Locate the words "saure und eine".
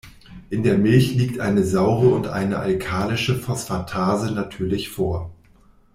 1.63-2.57